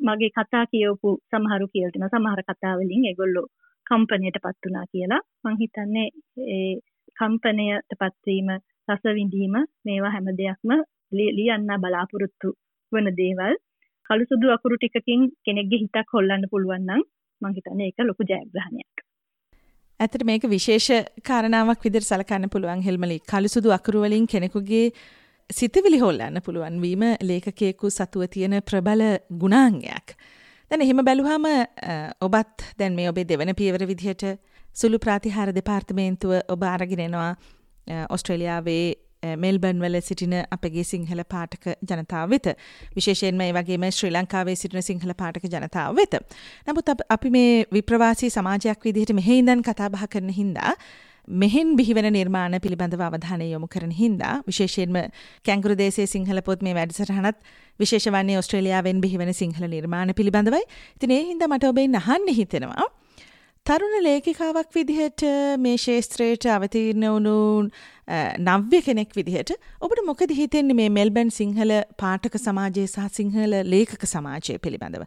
මගේ 0.00 0.30
කතා 0.30 0.64
කියවපු 0.66 1.08
සමහරු 1.30 1.66
කියලා 1.68 1.92
තියෙනවා 1.92 2.14
සමහර 2.14 2.42
කතා 2.42 2.74
වලින් 2.78 3.04
ඒගොල්ලෝ 3.04 3.46
කම්පනයට 3.86 4.38
පත් 4.44 4.58
වුණා 4.64 4.86
කියලා 4.92 5.22
මං 5.44 5.60
හිතන්නේ 5.62 6.08
ඒ 6.48 6.74
කම්පනයට 7.18 7.98
පත්වීම 8.00 8.48
රස 8.88 9.04
විඳීම 9.18 9.56
මේවා 9.84 10.14
හැම 10.14 10.30
දෙයක්ම 10.40 10.70
ලියන්න 11.12 11.70
බලාපොරොත්තු 11.82 12.54
වන 12.92 13.10
දේවල් 13.20 13.54
කළු 14.10 14.24
සුදු 14.24 14.52
අකුරු 14.56 14.76
ටිකකින් 14.78 15.22
කෙනෙක්ගේ 15.44 15.82
හිතක් 15.82 16.16
හොල්ලන්න 16.16 16.50
පුළුවන් 16.52 16.84
නම් 16.86 17.02
මං 17.42 17.56
හිතන්නේ 17.56 17.86
ඒක 17.86 18.02
ලොකු 18.02 18.28
ජයග්‍රහණයක්. 18.30 18.96
ඇතට 20.00 20.24
මේක 20.24 20.44
විශේෂ 20.48 20.88
කාරණාවක් 21.28 21.86
විදිහට 21.86 22.08
සලකන්න 22.08 22.52
පුළුවන් 22.52 22.86
හෙල්මලි 22.88 23.18
කළු 23.32 23.48
සුදු 23.48 23.74
අකුරු 23.78 24.04
වලින් 24.04 24.26
කෙනෙකුගේ 24.26 24.86
සිතවිලි 25.50 25.98
හොල්ලන්න 25.98 26.42
පුළුවන් 26.44 26.80
වීම 26.82 27.02
ලේඛකයෙකු 27.22 27.90
සතුව 27.90 28.26
තියෙන 28.30 28.62
ප්‍රබල 28.62 29.02
ගුණාංගයක්. 29.42 30.14
දැන් 30.70 30.82
එහෙම 30.82 31.04
බැලුවාම 31.04 31.46
ඔබත් 32.20 32.66
දැන් 32.78 32.94
මේ 32.94 33.08
ඔබේ 33.08 33.26
දෙවන 33.28 33.54
පියවර 33.54 33.86
විදිහට 33.86 34.24
සුළු 34.74 34.98
ප්‍රාතිහාර 34.98 35.54
දෙපාර්තමේන්තුව 35.54 36.36
ඔබ 36.48 36.62
අරගෙන 36.64 37.06
එනවා 37.06 37.30
ඔස්ට්‍රේලියාවේ 38.08 38.84
මෙල්බන් 39.36 39.80
වල 39.80 40.00
සිටින 40.00 40.34
අපගේ 40.50 40.84
සිංහල 40.84 41.22
පාටක 41.28 41.66
ජනතාව 41.82 42.30
වෙත 42.30 42.46
විශේෂයෙන්ම 42.96 43.36
මේ 43.36 43.52
වගේම 43.52 43.84
ශ්‍රී 43.90 44.12
ලංකාවේ 44.12 44.56
සිටින 44.56 44.82
සිංහල 44.82 45.12
පාටක 45.14 45.44
ජනතාව 45.46 45.96
වෙත. 45.96 46.14
නමුත් 46.66 46.88
අපි 47.08 47.30
මේ 47.30 47.64
විප්‍රවාසී 47.72 48.30
සමාජයක් 48.30 48.84
විදිහට 48.84 49.12
මෙහි 49.12 49.38
ඉඳන් 49.38 49.62
කතා 49.62 49.90
බහ 49.90 50.06
කරන 50.06 50.30
හින්දා 50.32 50.72
මෙහෙන් 51.30 51.76
බිහිවෙන 51.76 52.08
නිර්මාණ 52.12 52.58
පිළිබඳව 52.60 53.02
අවධානය 53.02 53.46
යොමු 53.46 53.66
කරන 53.66 53.92
හින්දා 53.92 54.34
විශේෂයෙන්ම 54.46 54.96
කැංගුරු 55.44 55.76
දේශයේ 55.76 56.06
සිංහල 56.06 56.40
පොත් 56.42 56.62
මේ 56.62 56.74
වැඩසටහනත් 56.74 57.38
විශේෂ 57.80 58.08
වන්නේ 58.08 58.38
ඔස්ට්‍රේලියාවෙන් 58.38 59.00
බිහිවෙන 59.00 59.34
සිංහල 59.34 59.66
නිර්මාණ 59.68 60.14
පිළිබඳවයි. 60.14 60.64
ඉතින් 60.96 61.10
ඒ 61.10 61.22
හින්දා 61.30 61.48
මට 61.48 61.70
ඔබෙන් 61.72 61.94
අහන්න 61.96 62.28
හිතෙනවා. 62.32 62.88
තරුණ 63.66 63.96
ලේඛිකාවක් 64.02 64.74
විදිහට 64.74 65.22
මේ 65.58 65.76
ශේස්ත්‍රයට 65.78 66.46
අවතීර්ණ 66.48 67.06
වුණු 67.06 67.36
නව්‍ය 68.40 68.82
කෙනෙක් 68.82 69.14
විදිහට 69.14 69.54
ඔබට 69.80 70.02
මොකද 70.06 70.32
හිතෙන්නේ 70.32 70.78
මේ 70.80 70.90
මෙල්බන් 70.90 71.30
සිංහල 71.30 71.72
පාඨක 71.98 72.38
සමාජයේ 72.38 72.88
සහ 72.88 73.08
සිංහල 73.12 73.54
ලේඛක 73.66 74.06
සමාජය 74.06 74.58
පිළිබඳව 74.58 75.06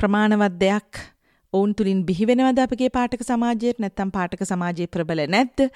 ප්‍රමාණවත් 0.00 0.56
දෙයක් 0.58 1.02
ඔවුන් 1.52 1.74
තුළින් 1.74 2.00
බිහිවෙනවද 2.06 2.60
අපගේ 2.60 2.90
පාඨක 2.90 3.22
සමාජයට 3.24 3.78
නැත්තම් 3.78 4.10
පාඨක 4.10 4.42
සමාජයේ 4.44 4.88
ප්‍රබල 4.88 5.22
නැද්ද 5.28 5.66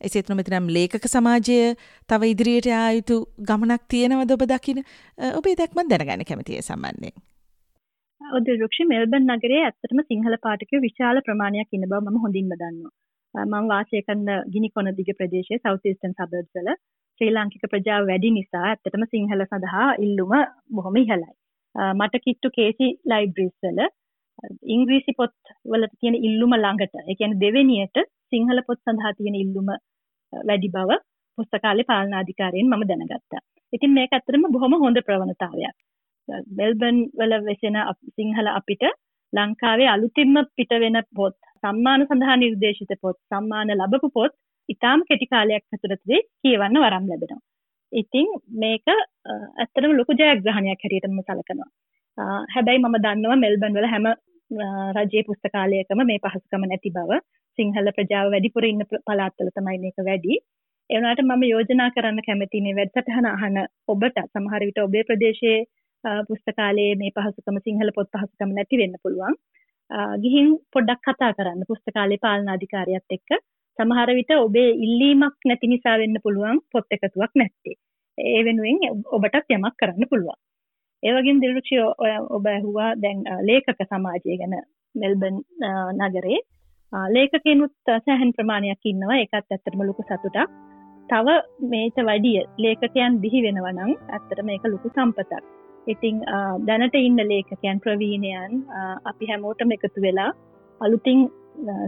එසේත් 0.00 0.28
නොමෙතනම් 0.28 0.70
ලේඛක 0.70 1.06
සමාජය 1.08 1.60
තව 2.08 2.32
ඉදිරියට 2.32 2.68
යා 2.68 2.88
යුතු 2.92 3.20
ගමනක් 3.42 3.82
තියෙනවද 3.88 4.34
ඔබ 4.36 4.48
දකින 4.48 4.82
ඔබේ 5.18 5.54
දැක්මත් 5.56 5.92
දැනගන්න 5.92 6.24
කැමතියි 6.24 6.62
සම්බන්ධයෙන් 6.62 7.16
ඔද 8.20 8.46
රුක්ෂ 8.56 8.84
මෙල්බන් 8.86 9.26
නගරේ 9.30 9.62
ඇත්තටම 9.62 10.00
සිංහල 10.04 10.36
පාටකයෝ 10.38 10.80
විශාල 10.80 11.20
ප්‍රමාණයක් 11.20 11.72
ඉන්න 11.72 11.86
බව 11.86 12.00
මම 12.02 12.20
හොඳින්ම 12.20 12.52
දන්නවා. 12.52 12.92
මම 13.34 13.68
වාසය 13.68 14.02
කරන 14.02 14.28
ගිනි 14.48 14.70
කොන 14.70 14.90
දිග 14.92 15.10
ප්‍රදේශයේ 15.18 15.60
සවුත් 15.60 15.84
ඊස්ටර්න් 15.84 16.14
සබර්බ්ස් 16.14 16.54
වල 16.56 16.70
ශ්‍රී 17.20 17.32
ලාංකික 17.32 17.66
ප්‍රජාව 17.68 18.06
වැඩි 18.06 18.30
නිසා 18.30 18.64
ඇත්තටම 18.68 19.04
සිංහල 19.08 19.44
සඳහා 19.44 19.88
ඉල්ලුම 19.98 20.32
බොහොම 20.70 20.96
ඉහළයි. 20.96 21.34
මට 21.92 22.22
කිට්ටු 22.24 22.50
කේසි 22.50 22.88
ලයිබ්‍රරිස් 23.06 23.54
වල 23.64 23.80
ඉංග්‍රීසි 24.74 25.12
පොත් 25.16 25.34
වලට 25.70 25.94
තියෙන 26.00 26.16
ඉල්ලුම 26.20 26.54
ළඟට 26.56 26.94
ඒ 27.00 27.16
කියන්නේ 27.18 27.40
දෙවෙනියට 27.40 27.96
සිංහල 28.30 28.60
පොත් 28.68 28.80
සඳහා 28.80 29.12
තියෙන 29.18 29.40
ඉල්ලුම 29.42 29.68
වැඩි 30.32 30.74
බව 30.76 31.00
පුස්තකාලේ 31.38 31.88
පාලනාධිකාරියෙන් 31.90 32.68
මම 32.68 32.84
දැනගත්තා. 32.90 33.42
ඉතින් 33.72 33.92
මේක 33.98 34.12
ඇත්තටම 34.12 34.46
බොහොම 34.54 34.74
හොඳ 34.84 34.98
ප්‍රවණතාවයක්. 35.06 35.76
මෙල්බන් 36.58 36.98
වල 37.18 37.34
වෙසෙන 37.46 37.76
සිංහල 38.16 38.48
අපිට 38.50 38.84
ලංකාවේ 39.32 39.88
අලුතින්ම 39.88 40.36
පිට 40.56 40.72
වෙන 40.82 40.98
පොත් 41.16 41.36
සම්මාන 41.62 42.06
සඳහා 42.06 42.36
නිර්දේශිත 42.36 42.92
පොත් 43.02 43.18
සම්මාන 43.30 43.72
ලැබපු 43.80 44.08
පොත් 44.10 44.32
ඉතාම 44.68 45.00
කෙටි 45.08 45.26
කාලයක් 45.26 45.64
ඇතුළතදී 45.66 46.20
කියවන්න 46.42 46.82
වරම් 46.84 47.06
ලැබෙනවා. 47.10 47.42
ඉතින් 47.92 48.28
මේක 48.56 48.86
ඇත්තටම 48.90 49.92
ලොකු 49.92 50.12
ජයග්‍රහණයක් 50.20 50.80
හැටියට 50.82 51.08
මම 51.08 51.20
සලකනවා. 51.22 51.70
හැබැයි 52.54 52.82
මම 52.82 52.96
දන්නවා 53.04 53.42
මෙල්බන් 53.44 53.76
වල 53.76 53.86
හැම 53.86 54.06
රජයේ 54.96 55.24
පුස්තකාලයකම 55.24 56.00
මේ 56.04 56.18
පහසුකම 56.20 56.64
නැති 56.64 56.90
බව. 56.90 57.20
සිංහල 57.58 57.88
ප්‍රජාව 57.92 58.26
වැඩිපුර 58.30 58.64
ඉන්න 58.64 58.84
පළාත්වල 59.06 59.50
තමයි 59.50 59.78
මේක 59.78 59.98
වැඩි. 60.00 60.34
ඒ 60.90 60.96
වුණාට 60.96 61.22
මම 61.22 61.42
යෝජනා 61.44 61.90
කරන්න 61.90 62.26
කැමති 62.26 62.60
මේ 62.60 62.76
වැඩසටහන 62.76 63.26
අහන 63.28 63.56
ඔබට 63.88 64.18
සමහර 64.26 64.62
විට 64.62 64.78
ඔබේ 64.78 65.04
ප්‍රදේශයේ 65.04 65.58
පුස්තකාලයේ 66.28 66.94
මේ 66.94 67.14
පහසුකම 67.16 67.58
සිංහල 67.64 67.90
පොත් 67.94 68.10
පහසුකම 68.14 68.52
නැති 68.52 68.80
වෙන්න 68.82 68.96
පුළුවන්. 69.02 69.36
ගිහින් 70.20 70.48
පොඩ්ඩක් 70.72 71.08
කතා 71.08 71.32
කරන්න 71.32 71.68
පුස්තකාලේ 71.68 72.22
පාලනාධිකාරියත් 72.22 73.16
එක්ක 73.16 73.30
සමහර 73.78 74.10
විට 74.14 74.32
ඔබේ 74.38 74.70
ඉල්ලීමක් 74.78 75.38
නැති 75.44 75.66
නිසා 75.66 75.96
වෙන්න 75.98 76.22
පුළුවන් 76.22 76.60
පොත් 76.72 76.86
එකතුවක් 76.90 77.32
නැත්තේ. 77.34 77.76
ඒ 78.18 78.40
වෙනුවෙන් 78.44 78.78
ඔබටත් 79.12 79.56
යමක් 79.56 79.76
කරන්න 79.80 80.10
පුළුවන්. 80.10 80.38
ඒ 81.04 81.12
වගේම 81.14 81.38
දිරුචි 81.42 81.76
ඔබ 82.36 82.46
ඇහුවා 82.46 82.90
දැන් 82.96 83.18
ලේඛක 83.48 83.80
සමාජය 83.84 84.36
ගැන 84.40 84.54
මෙල්බන් 84.94 85.36
නගරේ 85.98 86.38
ලේඛකෙනුත් 87.08 87.74
සෑහෙන 87.86 88.32
ප්‍රමාණයක් 88.36 88.84
ඉන්නවා 88.84 89.18
ඒකත් 89.18 89.34
ඇත්තටම 89.36 89.82
ලොකු 89.82 90.02
සතුටක්. 90.04 90.48
තව 91.08 91.28
මේට 91.72 91.98
වැඩිය 92.08 92.40
ලේඛකයන් 92.58 93.20
බිහි 93.22 93.44
වෙනවා 93.46 93.74
නම් 93.74 93.92
ඇත්තට 94.08 94.42
මේක 94.42 94.64
ලොකු 94.66 94.88
සම්පතක්. 94.90 95.44
ඉතිං 95.86 96.16
දැනට 96.66 96.96
ඉන්න 96.98 97.20
ලේඛකයන් 97.32 97.82
ප්‍රවීණයන් 97.84 98.52
අපි 99.04 99.30
හැමෝටම 99.30 99.76
එකතු 99.76 100.00
වෙලා 100.00 100.30
අලුතින් 100.80 101.20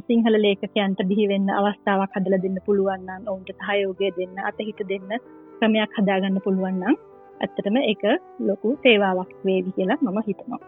සිංහල 0.07 0.37
ලේඛකයන්ට 0.39 1.01
බිහිවෙන්න 1.11 1.49
අවස්ථාවක් 1.51 2.17
හදල 2.17 2.37
දෙන්න 2.43 2.59
පුළුවන්නම් 2.67 3.29
ඔවුන්ට 3.31 3.51
සහයෝගය 3.61 4.09
දෙන්න 4.19 4.37
අතහිට 4.51 4.81
දෙන්න 4.91 5.21
ක්‍රමයක් 5.59 5.93
හදාගන්න 5.99 6.45
පුළුවන්නම් 6.45 6.97
ඇත්තටම 7.43 7.77
එක 7.93 8.05
ලොකු 8.49 8.79
සේවාවක් 8.85 9.33
වේවි 9.47 9.77
කියලා 9.77 9.99
මම 10.03 10.19
හිතනවා. 10.29 10.61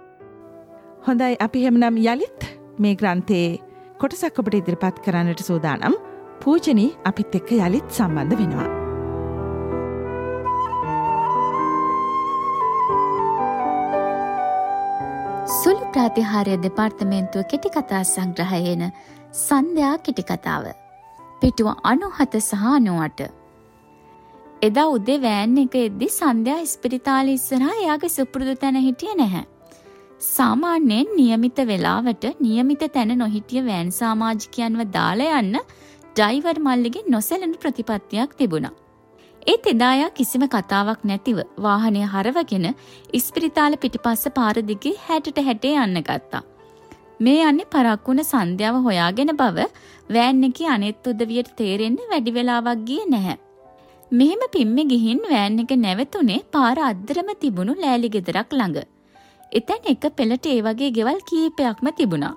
හොඳයි 1.07 1.37
අපි 1.47 1.65
හෙමනම් 1.65 1.97
යළිත් 2.13 2.41
මේ 2.83 2.95
ග්‍රන්ථයේ 3.01 3.61
කොටසක් 4.01 4.41
ඔබට 4.41 4.59
ඉදිරිපත් 4.61 4.99
කරන්නට 5.05 5.41
සූදානම් 5.49 5.95
පූජනී 6.43 6.91
අපිත් 7.11 7.39
එක්ක 7.39 7.51
යළිත් 7.59 7.89
සම්බන්ධ 7.99 8.39
වෙනවා. 8.41 8.69
සුළු 15.61 15.87
ප්‍රාතිහාරය 15.95 16.59
දෙපාර්තමේන්තුව 16.67 17.49
කෙටිකතා 17.53 18.03
සංග්‍රහයන 18.13 18.85
සන්ධයා 19.47 19.97
කෙටිකතාව. 20.07 20.65
පිටුව 21.41 21.69
අනුහත 21.93 22.35
සහ 22.41 22.65
අනුවට. 22.77 23.38
එදා 24.67 24.87
උදේ 24.95 25.19
වෑන් 25.25 25.59
එක 25.63 25.75
එද්දි 25.81 26.07
සන්ධයා 26.15 26.63
ස්පිරිතාල 26.71 27.29
ඉස්සරහා 27.35 27.77
එයාගේ 27.83 28.11
සුපුරුදු 28.17 28.55
තැන 28.63 28.79
හිටිය 28.87 29.15
නැහැ. 29.21 29.45
සාමාන්‍යයෙන් 30.29 31.13
නියමිත 31.19 31.61
වෙලාවට 31.71 32.25
නියමිත 32.47 32.83
තැන 32.97 33.15
නොහිටිය 33.23 33.63
වෑන් 33.69 33.95
සාමාජිකයන්ව 34.01 34.83
දාලා 34.99 35.39
යන්න 35.43 35.57
ඩ්‍රයිවර් 35.63 36.61
මල්ලිගේ 36.67 37.07
නොසැලෙන 37.09 37.55
ප්‍රතිපත්තියක් 37.63 38.35
තිබුණා. 38.35 38.75
ඒත් 39.47 39.71
එදායා 39.75 40.11
කිසිම 40.19 40.45
කතාවක් 40.55 41.09
නැතිව 41.11 41.39
වාහනය 41.63 42.05
හරවගෙන 42.13 42.69
ඉස්පිරිතාල 43.13 43.81
පිටිපස්ස 43.83 44.29
පාරදිගේ 44.39 44.97
හැටට 45.07 45.43
හැටේ 45.49 45.77
යන්න 45.87 46.07
ගත්තා. 46.09 46.47
මේ 47.21 47.43
යන්නේ 47.47 47.73
පරක්කුණ 47.75 48.29
සන්ධ්‍යාව 48.31 48.85
හොයාගෙන 48.87 49.39
බව 49.43 49.73
වෑන් 50.15 50.47
එක 50.49 50.65
අනෙත් 50.77 51.13
උදවියට 51.13 51.59
තේරෙන්න 51.61 52.09
වැඩි 52.11 52.35
වෙලාවක් 52.39 52.89
ගියේ 52.89 53.13
නැහැ. 53.15 53.45
මෙහෙම 54.11 54.43
පිම්මෙ 54.53 54.83
ගිහින් 54.91 55.19
වෑන් 55.31 55.59
එක 55.63 55.73
නැවතුනේ 55.85 56.45
පාර 56.55 56.77
අද්දරම 56.91 57.29
තිබුණු 57.43 57.73
ලෑලි 57.83 58.09
ගෙදරක් 58.15 58.53
ළඟ. 58.59 58.79
එතැන් 59.53 59.89
එක 59.93 60.05
පෙළට 60.19 60.47
ඒ 60.47 60.61
වගේ 60.67 60.95
ගෙවල් 60.99 61.19
කීපයක්ම 61.31 61.89
තිබුණා. 61.99 62.35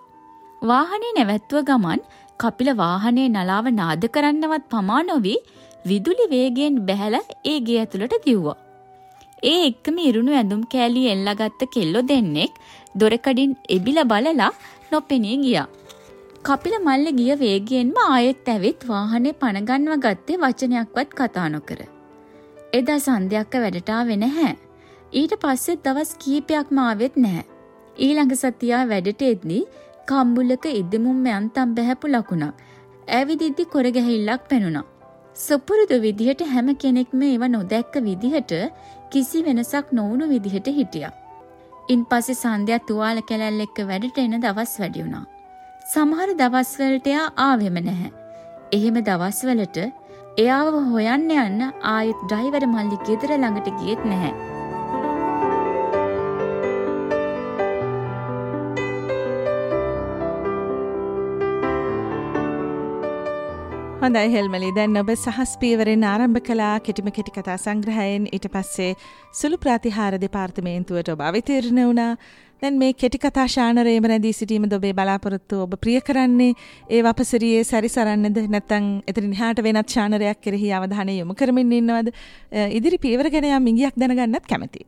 වාහනේ 0.62 1.14
නැවැත්තුව 1.18 1.64
ගමන් 1.70 2.02
කපිල 2.40 2.72
වාහනේ 2.84 3.30
නලාව 3.36 3.72
නාද 3.80 4.04
කරන්නවත් 4.16 4.68
පමා 4.74 5.02
නොවී 5.10 5.40
විදුලි 5.86 6.26
වේගයෙන් 6.34 6.82
බැහැල 6.88 7.16
ඒ 7.52 7.58
ගේ 7.68 7.80
ඇතුළට 7.84 8.18
දිව්වා. 8.28 8.58
ඒ 9.44 9.60
එක්කම 9.70 9.98
ඉරුණු 10.10 10.34
ඇඳුම් 10.40 10.64
කෑලි 10.74 11.04
එල්ලගත්ත 11.14 11.64
කෙල්ලො 11.76 12.02
දෙන්නෙක් 12.12 12.60
දොරකඩින් 12.96 13.56
එබිල 13.78 14.00
බලලා 14.12 14.52
නොපෙනී 14.92 15.38
ගියා. 15.46 15.68
කපිල 16.48 16.76
මල්ල 16.78 17.08
ගිය 17.18 17.34
වේගයෙන්ම 17.42 17.98
ආයෙත් 18.04 18.48
ඇවිත් 18.52 18.84
වාහනේ 18.92 19.34
පණගන්ව 19.42 19.96
ගත්තේ 20.06 20.38
වචනයක්වත් 20.44 21.10
කතා 21.18 21.48
නොකර. 21.54 21.80
එදා 22.74 23.00
සන්ධයක්ක 23.04 23.56
වැඩටාවෙ 23.64 24.16
නැහැ. 24.22 24.54
ඊට 25.20 25.34
පස්සෙත් 25.44 25.84
දවස් 25.86 26.12
කීපයක්ම 26.24 26.80
ආවෙත් 26.84 27.20
නැහැ. 27.26 27.44
ඊළඟ 28.06 28.34
සතියා 28.40 28.80
වැඩට 28.92 29.22
එද්දී 29.28 29.60
කම්බුලක 30.10 30.66
ඉදමුම් 30.72 31.20
යන්තම් 31.34 31.76
බැහැපු 31.78 32.12
ලකුණක්. 32.14 32.64
ඇවිදිද්දි 33.18 33.66
කොරගැහිල්ලක් 33.74 34.48
පෙනුණා. 34.54 34.90
සුපුරුදු 35.36 36.00
විදිහට 36.06 36.42
හැම 36.54 36.72
කෙනෙක්ම 36.76 37.22
ඒව 37.28 37.46
නොදැක්ක 37.56 38.00
විදිහට 38.08 38.56
කිසි 39.12 39.44
වෙනසක් 39.50 39.94
නොවුණු 40.00 40.32
විදිහට 40.34 40.72
හිටියා. 40.80 41.14
ඉන් 41.94 42.02
පස්සේ 42.10 42.42
සන්ධ්‍යා 42.42 42.82
තුවාල 42.90 43.22
කැලැල් 43.30 43.64
එක්ක 43.68 43.86
වැඩට 43.92 44.20
එන 44.26 44.36
දවස් 44.48 44.76
වැඩි 44.84 45.06
වුණා. 45.06 45.24
සමහර 45.92 46.30
දවස්වලට 46.40 47.08
එයා 47.12 47.24
ආවෙම 47.46 47.78
නැහැ. 47.86 48.12
එහෙම 48.72 48.98
දවස්වලට 49.08 49.80
එයාව 50.44 50.76
හොයන්න 50.92 51.34
යන්න 51.38 51.66
ආයෙත් 51.94 52.22
ඩ්‍රයිවර් 52.24 52.66
මල්ලි 52.74 53.00
ගෙදර 53.08 53.34
ළඟට 53.36 53.72
ගියෙත් 53.80 54.06
නැහැ. 54.12 54.32
හොඳයි 64.02 64.32
හෙල්මලි 64.34 64.70
දැන් 64.74 65.02
ඔබ 65.02 65.12
සහස් 65.14 65.52
පීවරෙන් 65.62 66.06
ආරම්භ 66.12 66.40
කලා 66.46 66.78
කෙටිම 66.86 67.10
කෙටි 67.18 67.36
කතා 67.36 67.58
සංග්‍රහයෙන් 67.58 68.30
ඊට 68.30 68.48
පස්සේ 68.56 68.96
සුළු 69.34 69.60
ප්‍රතිහාර 69.66 70.18
දෙපාර්තමේන්තුවට 70.24 71.12
ඔබ 71.14 71.22
අවිතීරණ 71.28 71.84
වුණා 71.84 72.16
දැන් 72.62 72.78
මේ 72.82 72.94
කෙටිකතා 73.02 73.46
ශානරයේම 73.54 74.06
රැඳී 74.10 74.34
සිටීම 74.40 74.66
ඔබේ 74.78 74.94
බලාපොරොත්තු 75.00 75.62
ඔබ 75.64 75.74
ප්‍රිය 75.84 76.00
කරන්නේ? 76.08 76.54
ඒ 76.96 77.02
වපසරියේ 77.08 77.64
සැරිසරන්නද? 77.72 78.38
නැත්නම් 78.56 78.90
එතනින් 79.12 79.34
එහාට 79.38 79.62
වෙනත් 79.68 79.96
ශානරයක් 79.96 80.42
කෙරෙහි 80.46 80.70
අවධානය 80.80 81.16
යොමු 81.20 81.36
කරමින් 81.40 81.72
ඉන්නවද? 81.80 82.12
ඉදිරි 82.80 83.00
පීවර 83.06 83.30
ගැන 83.36 83.48
යම් 83.50 83.70
ඉඟියක් 83.72 83.98
දැනගන්නත් 84.04 84.46
කැමතියි. 84.52 84.86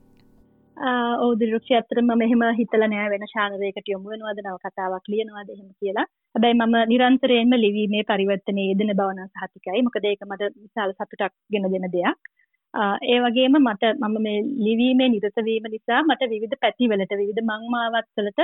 ඕදිරුක්ෂ 1.26 1.74
ඇතරම 1.80 2.14
මෙහෙම 2.22 2.46
හිතල 2.60 2.86
නෑ 2.94 3.10
වෙන 3.16 3.26
ශානරයකට 3.34 3.92
යොමු 3.94 4.14
වෙනවද 4.14 4.46
නව 4.46 4.56
කතාවක් 4.68 5.12
ලියනවාද 5.14 5.50
එහෙම 5.56 5.68
කියලා. 5.82 6.06
හැබැයි 6.36 6.60
මම 6.60 6.78
නිරන්තරයෙන්ම 6.94 7.58
ලිවීමේ 7.66 8.06
පරිවර්තනයේ 8.12 8.70
යෙදෙන 8.70 8.94
බව 9.02 9.10
නම් 9.18 9.34
සහතිකයි. 9.34 9.84
මොකද 9.90 10.10
ඒක 10.12 10.30
මට 10.30 10.54
විශාල 10.62 10.94
සතුටක් 10.94 11.34
ගෙන 11.56 11.70
දෙන 11.74 11.92
දෙයක්. 11.98 12.34
ඒ 12.74 13.20
වගේම 13.20 13.56
මට 13.60 13.84
මම 14.02 14.16
මේ 14.20 14.40
ලිවීමේ 14.66 15.10
නිරත 15.10 15.40
වීම 15.42 15.66
නිසා 15.70 16.02
මට 16.02 16.30
විවිධ 16.30 16.58
පැතිවලට 16.62 17.14
විවිධ 17.14 17.44
මංමාවත්වලට 17.44 18.42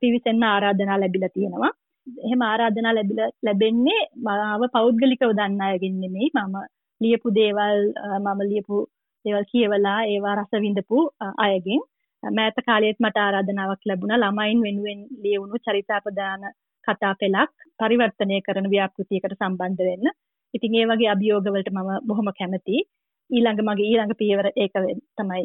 පිවිසෙන්න 0.00 0.42
ආරාධනා 0.44 1.00
ලැබිලා 1.00 1.34
තියෙනවා 1.34 1.72
එහෙම 2.06 2.42
ආරාධනා 2.42 2.94
ලැබිලා 2.94 3.30
ලැබෙන්නේ 3.42 4.00
මාව 4.22 4.62
පෞද්ගලිකව 4.72 5.32
දන්න 5.32 5.60
අයගෙන් 5.62 5.96
නෙමෙයි 6.00 6.30
මම 6.36 6.56
ලියපු 7.00 7.34
දේවල් 7.34 7.80
මම 8.16 8.40
ලියපු 8.50 8.76
දේවල් 9.24 9.44
කියවලා 9.52 9.98
ඒවා 10.04 10.34
රස 10.34 10.62
විඳපු 10.64 10.98
අයගෙන් 11.46 11.82
මෑත 12.22 12.58
කාලයේත් 12.66 13.00
මට 13.00 13.18
ආරාධනාවක් 13.18 13.82
ලැබුණා 13.86 14.18
ළමයින් 14.18 14.62
වෙනුවෙන් 14.62 15.00
ලියවුණු 15.24 15.64
චරිතාපදාන 15.66 16.46
කතා 16.84 17.14
පෙළක් 17.20 17.52
පරිවර්තනය 17.78 18.38
කරන 18.40 18.70
ව්‍යාපෘතියකට 18.70 19.34
සම්බන්ධ 19.34 19.82
වෙන්න. 19.88 20.06
ඉතින් 20.54 20.74
ඒ 20.74 20.86
වගේ 20.86 21.10
අභියෝගවලට 21.10 21.70
මම 21.72 21.90
බොහොම 22.08 22.30
කැමතියි. 22.38 22.86
ඊළඟ 23.30 23.62
මගේ 23.68 23.88
ඊළඟ 23.90 24.14
පියවර 24.20 24.46
ඒක 24.54 24.74
තමයි 25.18 25.44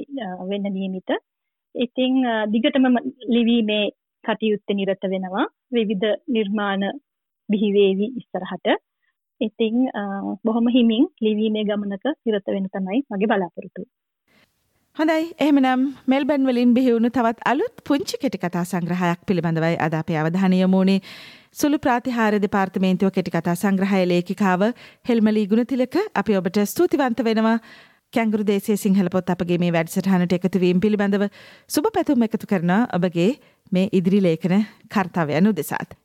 වෙන්න 0.49 0.67
නියමිත. 0.77 1.09
ඉතින් 1.75 2.13
දිගටම 2.53 2.85
ලිවීමේ 3.35 3.85
කටයුත්තේ 4.23 4.77
නිරත 4.77 5.03
වෙනවා. 5.13 5.45
විවිධ 5.75 6.07
නිර්මාණ 6.35 6.83
බිහිවේවි 7.49 8.07
ඉස්සරහට. 8.19 8.67
ඉතිං 9.41 9.75
බොහොම 10.45 10.67
හිමින් 10.75 11.05
ලිවීමේ 11.25 11.67
ගමනක 11.69 12.05
නිරත 12.25 12.47
වෙන 12.47 12.67
තමයි 12.75 12.99
මගේ 13.11 13.31
බලාපොරොත්තුව. 13.31 13.87
හොඳයි 14.97 15.31
එහෙමනම් 15.39 15.83
මෙල්බන් 16.05 16.43
වලින් 16.45 16.73
බිහිවුණු 16.73 17.09
තවත් 17.09 17.39
අලුත් 17.45 17.79
පුංචි 17.83 18.17
කෙටිකතා 18.17 18.61
සංග්‍රහයක් 18.63 19.23
පිළිබඳවයි 19.25 19.77
අද 19.79 19.93
අපේ 19.93 20.17
අවධානය 20.17 20.57
යොමුනේ 20.59 20.99
සුළු 21.51 21.77
ප්‍රාතිහාර 21.79 22.37
දෙපාර්තමේන්තුව 22.37 23.09
කෙටිකතා 23.09 23.55
සංග්‍රහය 23.55 24.03
ලේඛිකාව 24.05 24.61
හෙල්මලී 25.09 25.47
ගුණතිලක 25.47 25.97
අපි 26.15 26.37
ඔබට 26.39 26.61
ස්තුතිවන්ත 26.65 27.25
වෙනවා 27.29 27.55
කැංගුරු 28.13 28.45
දේශයේ 28.45 28.77
සිංහල 28.77 29.09
පොත් 29.09 29.33
අපගේ 29.35 29.57
මේ 29.57 29.73
වැඩසටහනට 29.73 30.37
එකතු 30.39 30.61
වීම 30.61 30.79
පිළිබඳව 30.79 31.27
සුබ 31.69 31.89
පැතුම් 31.91 32.29
එකතු 32.29 32.45
කරන 32.45 32.73
ඔබගේ 32.93 33.29
මේ 33.71 33.89
ඉදිරි 33.91 34.21
ලේඛන 34.21 34.57
කර්තවයන් 34.89 35.49
උදෙසාත්. 35.49 35.97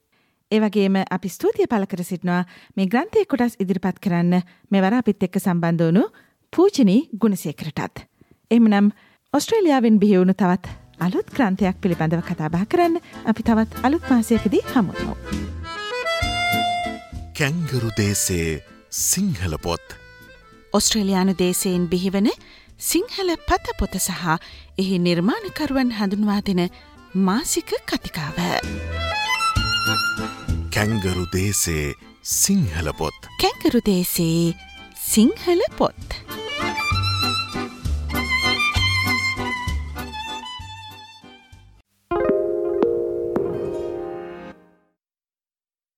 ඒ 0.51 0.61
වගේම 0.61 1.03
අපි 1.11 1.29
ස්තුතිය 1.31 1.69
පළ 1.69 1.87
කර 1.87 2.05
සිටිනවා 2.05 2.43
මේ 2.77 2.89
ග්‍රන්ථය 2.89 3.29
කොටස් 3.29 3.61
ඉදිරිපත් 3.61 4.01
කරන්න 4.01 4.45
මෙවර 4.71 4.95
අපිත් 4.97 5.23
එක්ක 5.23 5.37
සම්බන්ධ 5.39 5.85
වුණු 5.85 6.13
පූජනී 6.53 7.03
ගුණසේකරටත්. 7.15 8.08
එමනම් 8.51 8.87
ඔස්ට්‍රේලියාවෙන් 9.35 9.97
බිහිවුණු 10.03 10.35
තවත් 10.43 10.69
අලුත් 11.07 11.33
ක්‍රන්තියක් 11.37 11.81
පිළිබඳව 11.83 12.23
කතාබා 12.29 12.65
කරන්න 12.73 12.95
අපි 13.33 13.43
තවත් 13.49 13.83
අලුත් 13.87 14.05
මාසයකදී 14.13 14.63
හමුුණු. 14.73 15.17
කැංගරු 17.39 17.91
දේසේ 17.99 18.63
සිංහල 19.03 19.59
පොත්. 19.67 19.85
ඔස්ට්‍රේලයානු 20.73 21.37
දේශයෙන් 21.43 21.85
බිහිවන 21.93 22.31
සිංහල 22.91 23.35
පත 23.51 23.77
පොත 23.79 24.01
සහ 24.01 24.25
එහි 24.79 24.99
නිර්මාණකරුවන් 25.09 25.93
හඳුන්වා 26.01 26.41
දෙන 26.49 26.65
මාසික 27.29 27.77
කතිකාව. 27.93 28.39
කැංගරු 30.75 31.29
දේසේ 31.37 31.87
සිංහල 32.41 32.93
පොත්. 32.99 33.33
කැංගරු 33.45 33.85
දේසේ 33.93 34.55
සිංහල 35.13 35.63
පොත්. 35.77 36.48